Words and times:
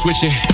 So 0.00 0.49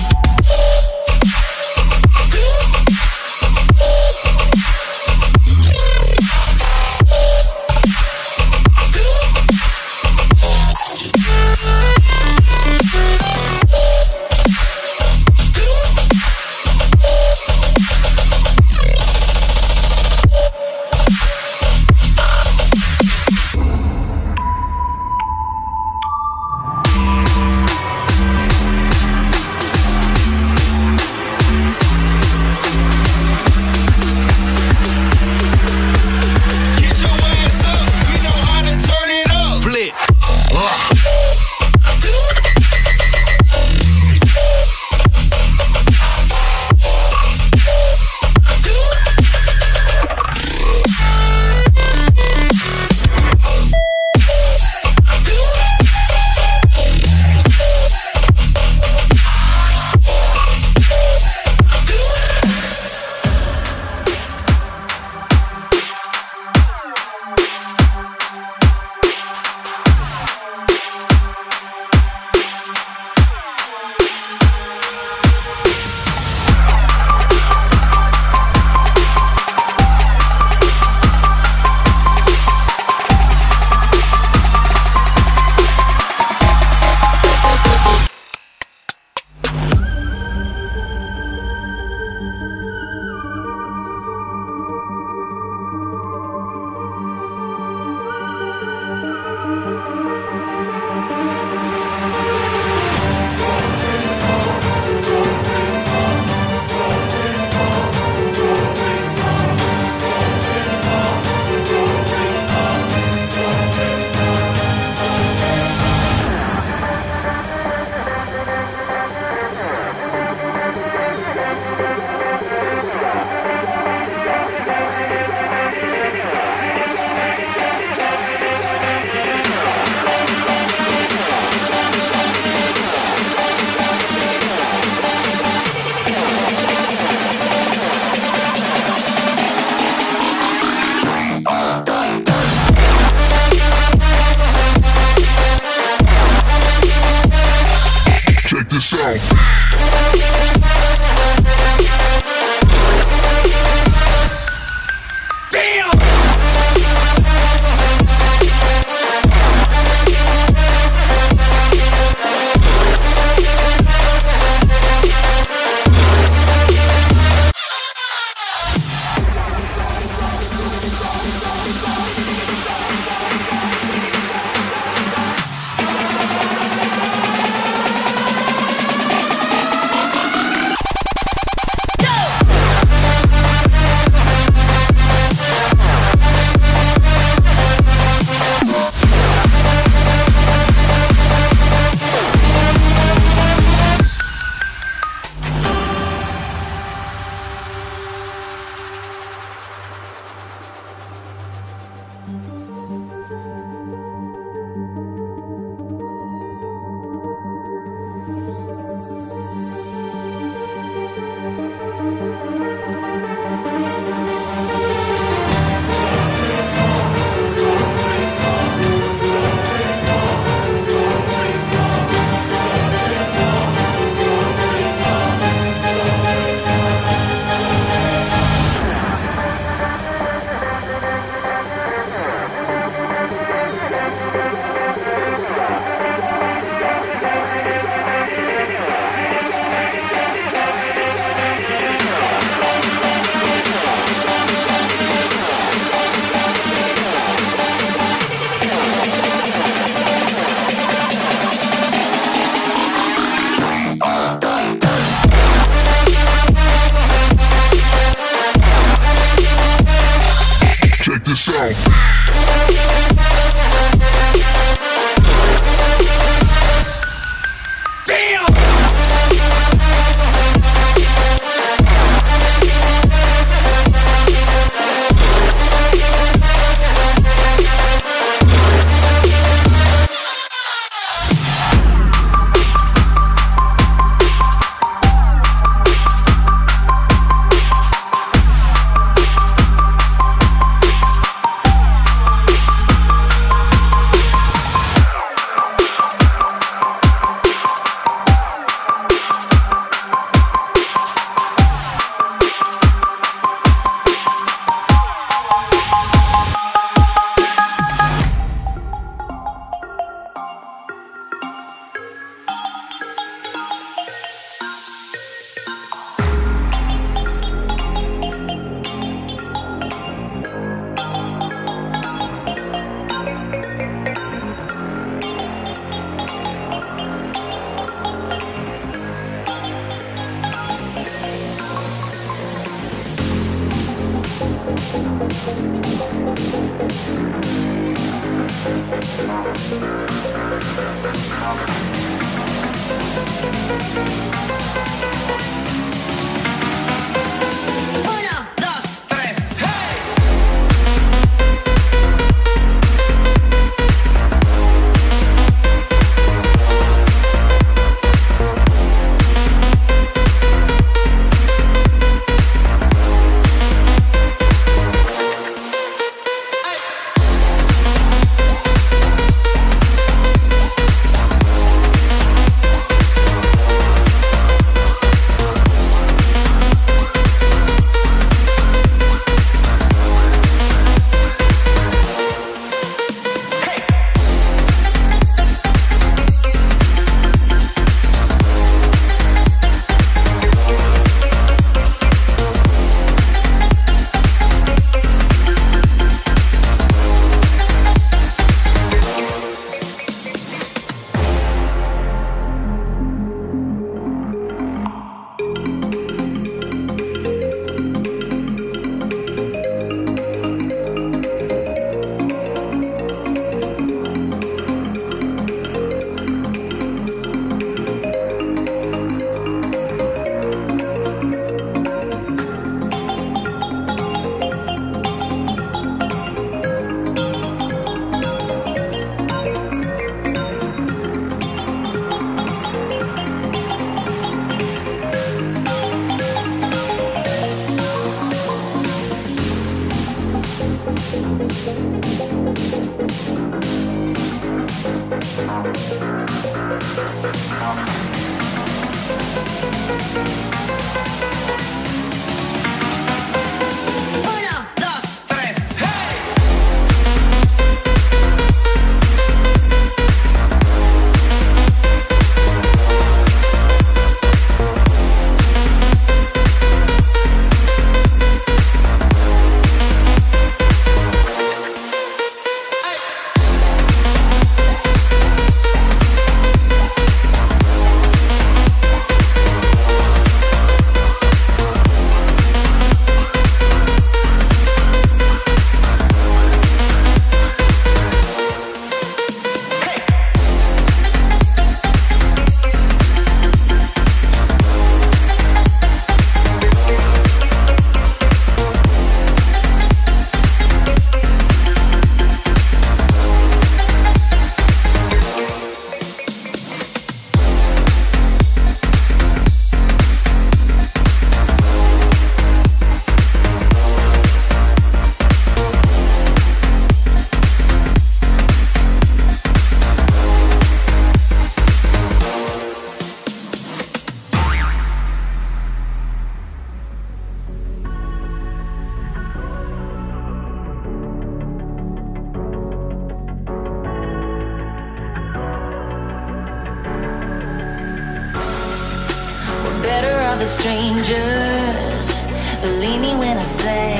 believe 542.77 543.01
me 543.01 543.13
when 543.15 543.37
I 543.37 543.47
say 543.63 543.95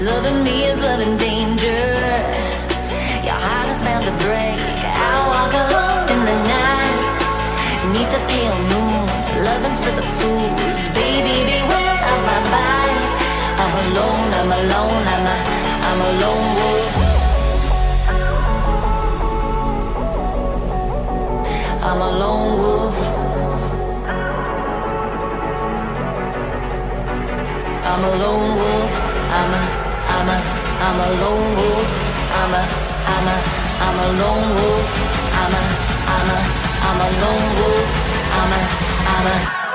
Loving 0.00 0.42
me 0.42 0.64
is 0.70 0.80
loving 0.80 1.16
danger. 1.16 1.82
Your 3.26 3.38
heart 3.46 3.68
is 3.74 3.80
bound 3.86 4.04
to 4.10 4.14
break. 4.26 4.58
I 5.10 5.14
walk 5.32 5.52
alone 5.64 6.06
in 6.14 6.20
the 6.30 6.36
night 6.54 6.98
Neath 7.92 8.10
the 8.16 8.22
pale 8.30 8.60
moon. 8.72 9.02
Loving's 9.48 9.78
for 9.84 9.94
the 10.00 10.06
fools. 10.18 10.78
Baby, 10.98 11.36
beware 11.50 11.98
of 12.12 12.20
my 12.30 12.40
body 12.54 13.00
I'm 13.62 13.74
alone, 13.84 14.28
I'm 14.40 14.50
alone, 14.60 15.04
I'm 15.14 15.26
a, 15.34 15.36
I'm 15.88 16.00
a 16.08 16.10
lone 16.22 16.50
wolf. 16.58 16.92
I'm 21.88 22.00
alone. 22.10 22.57
I'm 27.98 28.04
a 28.04 28.16
lone 28.16 28.54
wolf. 28.54 28.92
I'm 29.38 29.54
a, 29.58 29.62
I'm 30.14 30.28
a, 30.28 30.38
I'm 30.86 31.00
a 31.00 31.08
lone 31.20 31.56
wolf. 31.56 31.90
I'm 32.30 32.54
a, 32.54 32.62
I'm 33.10 33.26
a, 33.26 33.36
I'm 33.86 33.98
a 33.98 34.08
lone 34.22 34.54
wolf. 34.54 34.88
I'm 35.34 35.54
a, 35.58 35.62
I'm 36.14 36.30
a, 36.30 36.38
I'm 36.86 37.00
a 37.00 37.08
lone 37.22 37.48
wolf. 37.58 37.90
I'm 38.38 38.52
a, 38.52 38.60
I'm 39.10 39.26
a. 39.26 39.67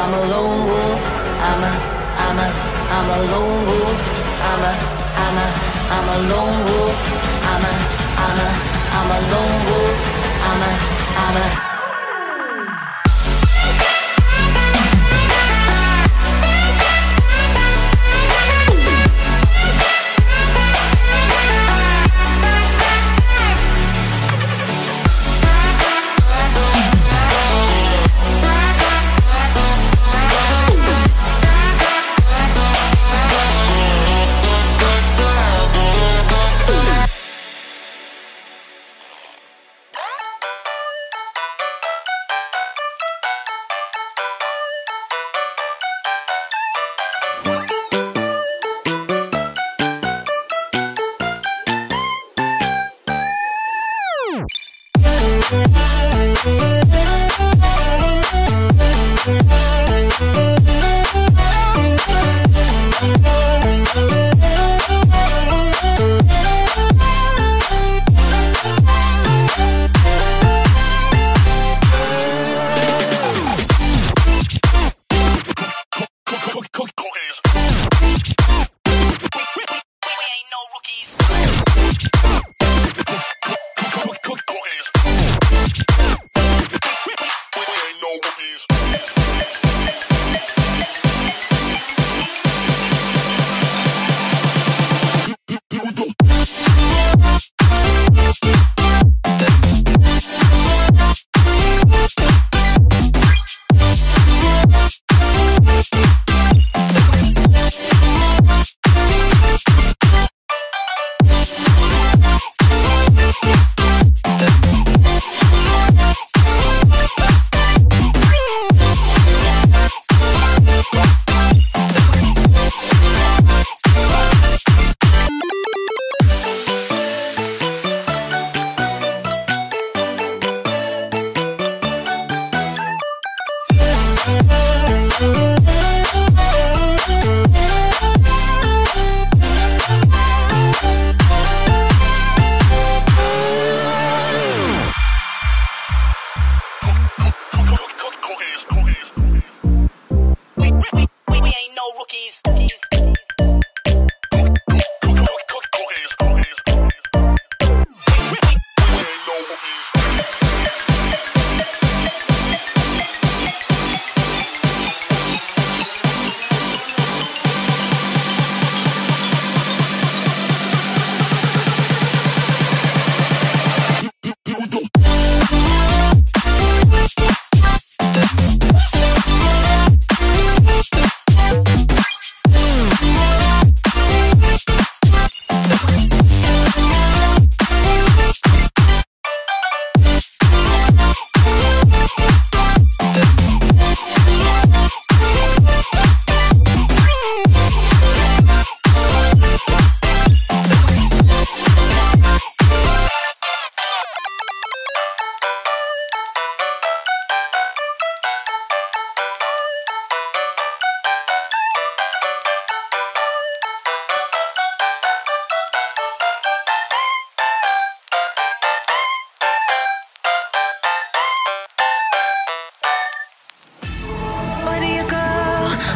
I'm 0.00 0.14
a 0.14 0.20
lone 0.30 0.64
wolf. 0.64 1.02
I'm 1.48 1.62
a, 1.64 1.72
I'm 2.24 2.38
a, 2.38 2.48
I'm 2.96 3.10
a 3.10 3.18
lone 3.32 3.66
wolf. 3.66 4.00
I'm 4.48 4.62
a, 4.62 4.72
I'm 5.24 5.38
a, 5.42 5.46
I'm 5.94 6.08
a 6.14 6.18
lone 6.30 6.58
wolf. 6.66 6.98
I'm 7.50 7.64
a, 7.70 7.72
I'm 8.24 8.38
a, 8.46 8.48
I'm 8.96 9.10
a 9.10 9.18
lone 9.32 9.58
wolf. 9.68 9.98
I'm 10.48 10.62
a, 10.62 10.72
I'm 11.22 11.64
a. 11.64 11.67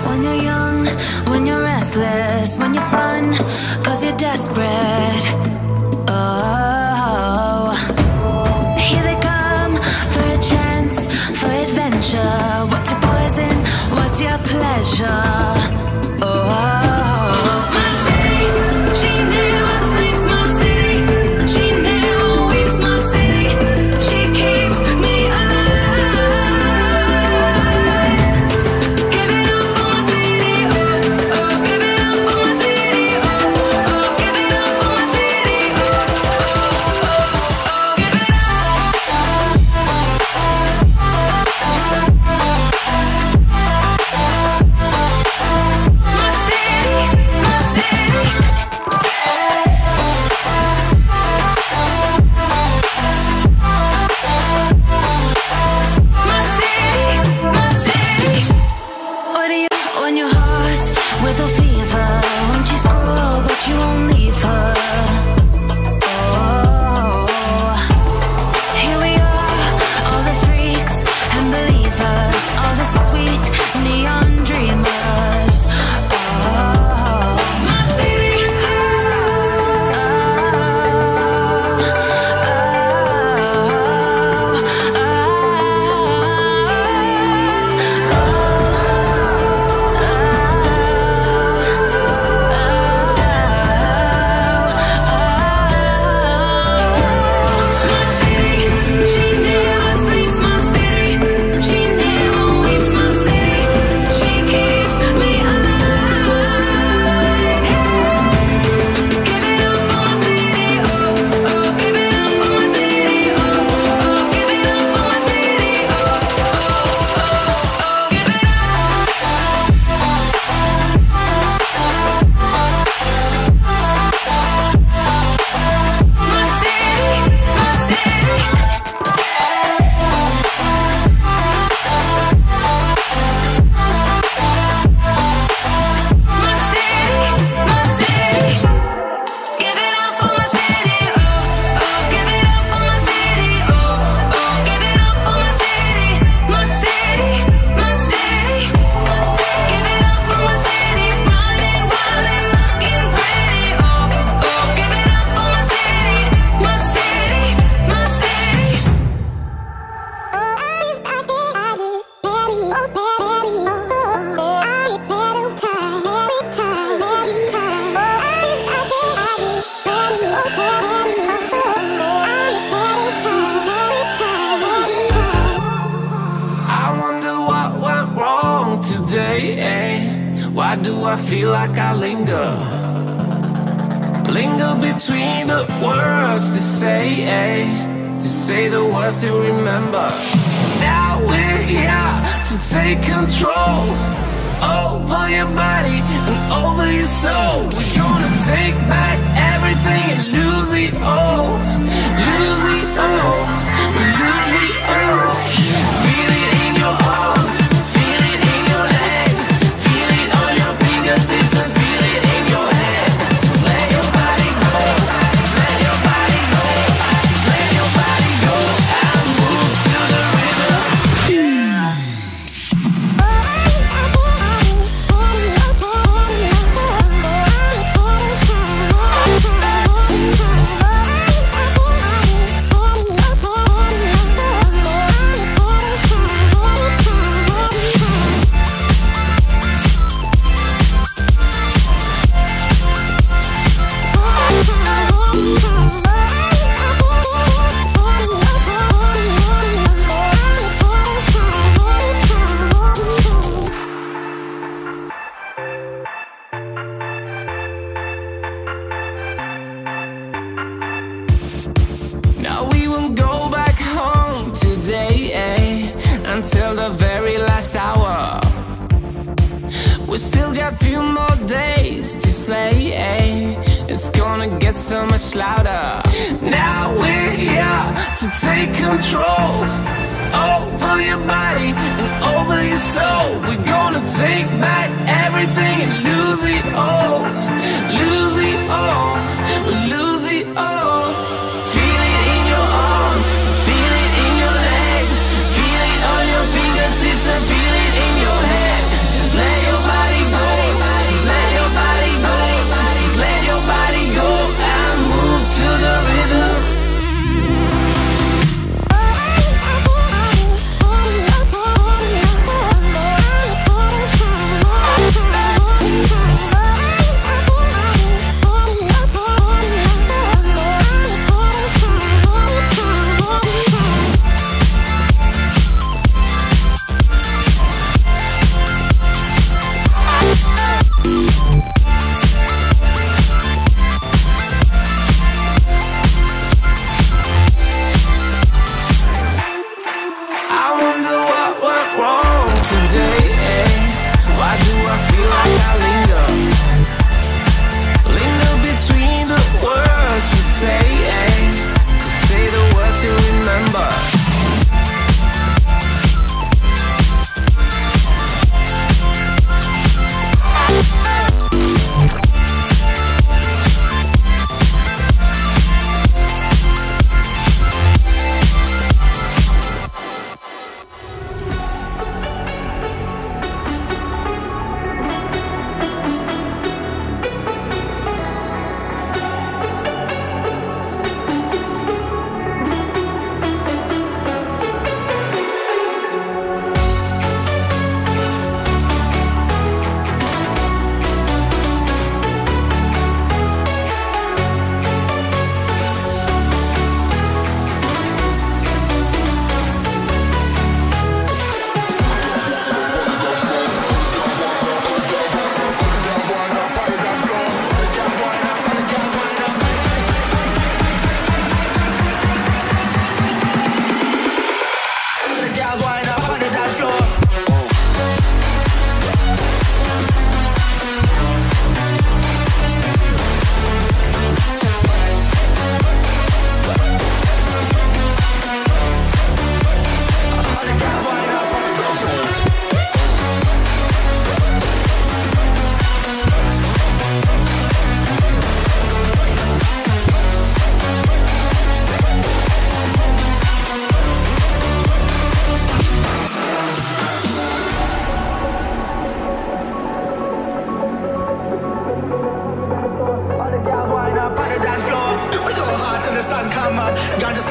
When 0.07 0.23
you're 0.23 0.43
young, 0.43 0.85
when 1.31 1.47
you're 1.47 1.63
restless 1.63 2.59
When 2.59 2.75
you're 2.75 2.91
fun, 2.91 3.35
cause 3.85 4.03
you're 4.05 4.17
desperate. 4.17 5.02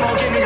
Smoking, 0.01 0.40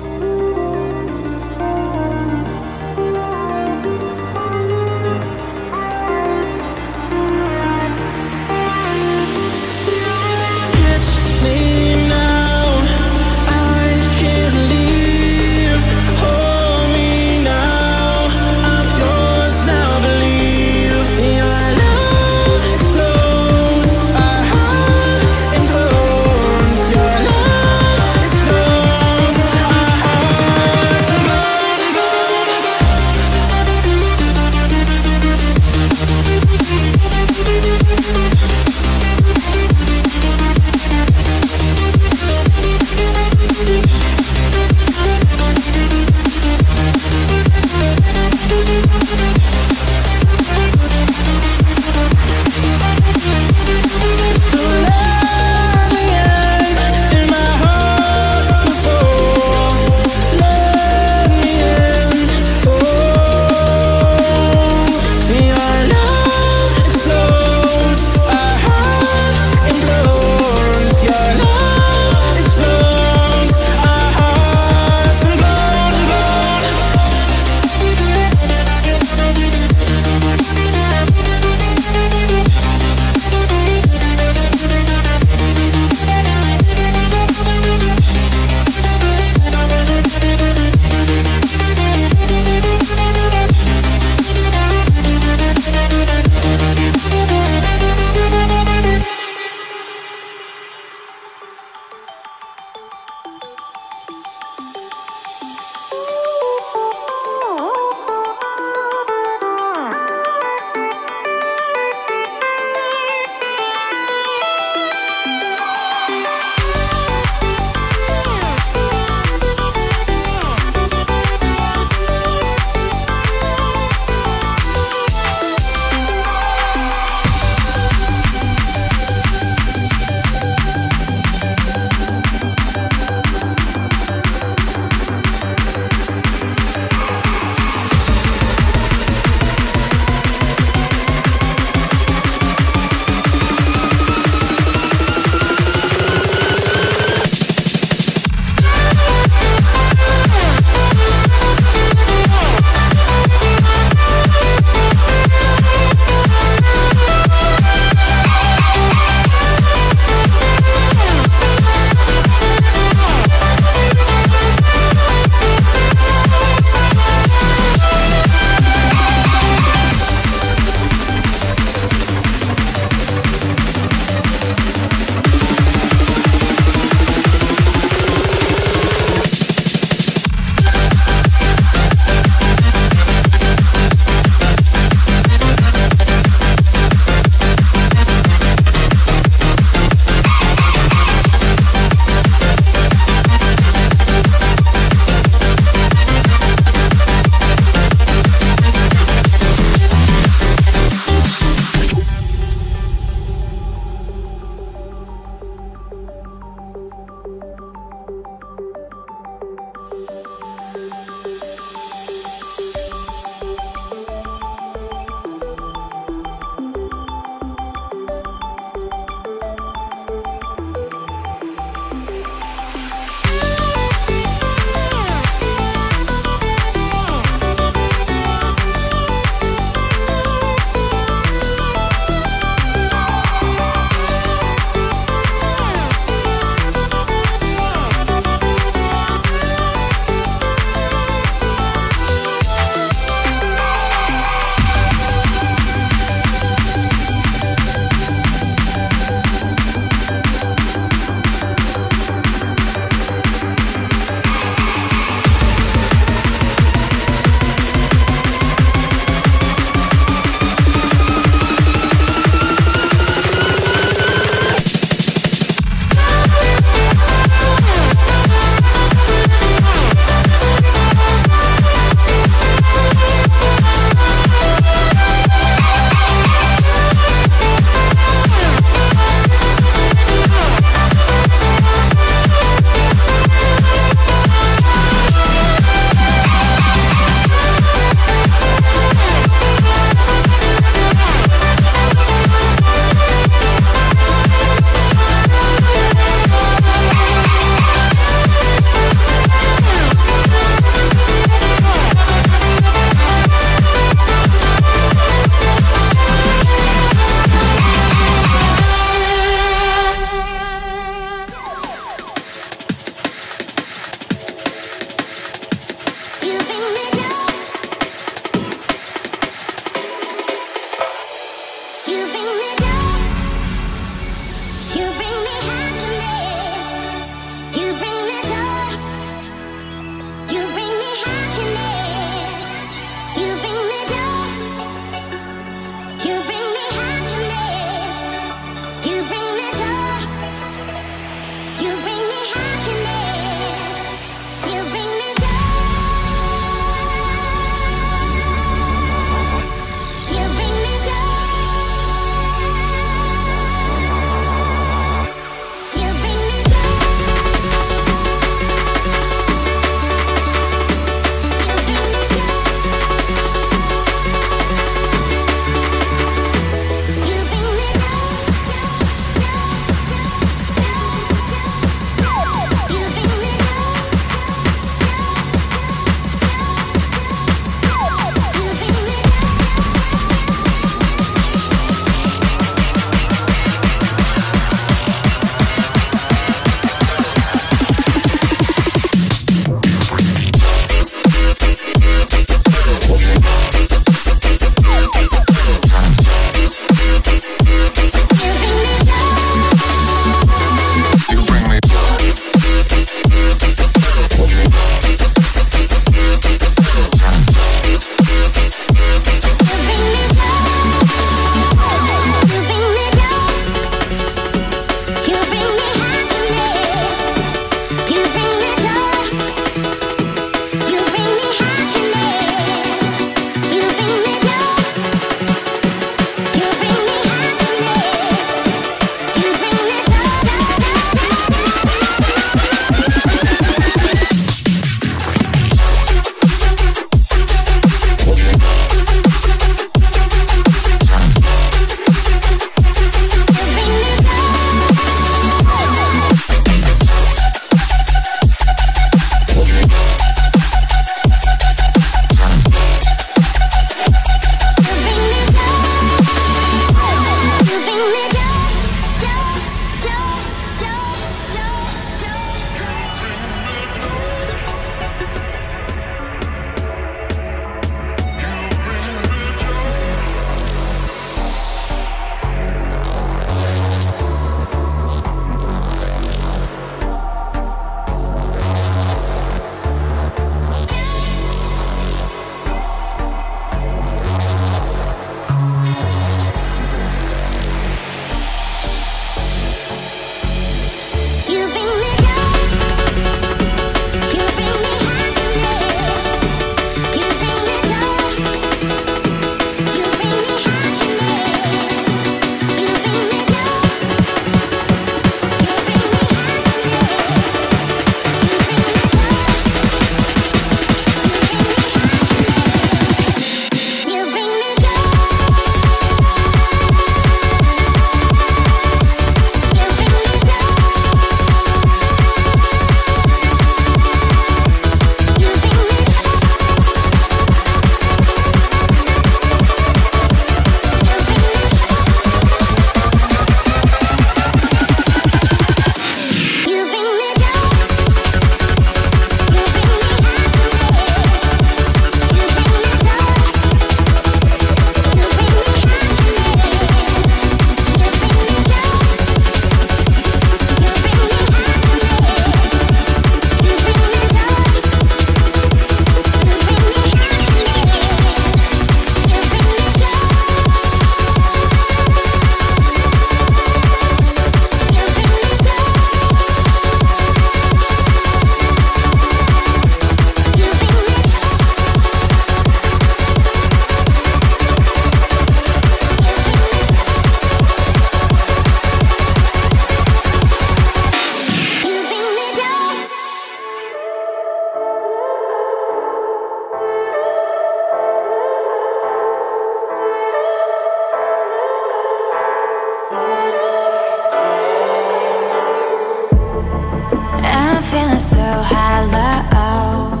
feeling 597.76 597.98
so 597.98 598.26
hollow. 598.52 600.00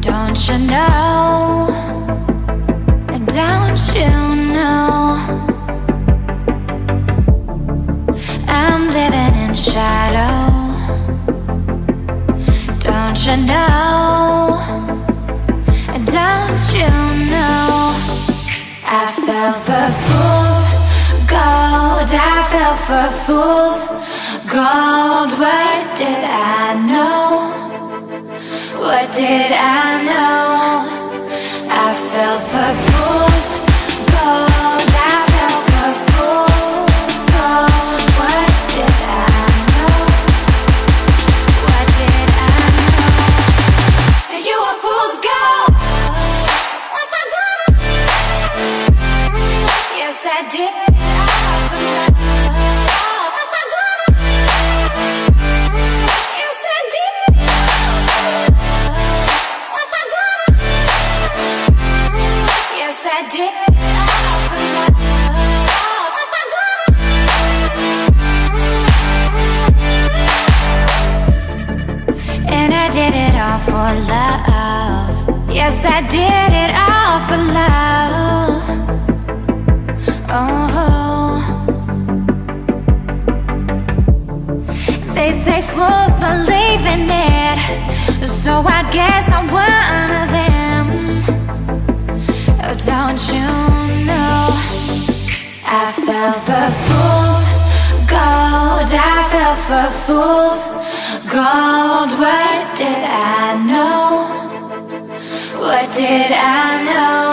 Don't 0.00 0.40
you 0.48 0.58
know? 0.72 1.68
Don't 3.38 3.82
you 3.96 4.12
know? 4.56 4.90
I'm 8.60 8.82
living 8.98 9.34
in 9.44 9.54
shadow. 9.54 10.36
Don't 12.88 13.18
you 13.26 13.36
know? 13.50 14.58
Don't 16.18 16.62
you 16.76 16.92
know? 17.32 17.64
I 19.00 19.04
fell 19.24 19.52
for 19.66 19.86
fools 20.04 20.62
gold. 21.32 22.08
I 22.12 22.36
fell 22.52 22.76
for 22.86 23.06
fools 23.24 23.81
did 29.22 29.52
I? 29.52 30.01
did 106.12 106.30
I 106.30 106.84
know? 106.84 107.31